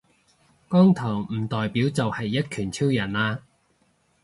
[0.67, 3.43] 光頭唔代表就係一拳超人呀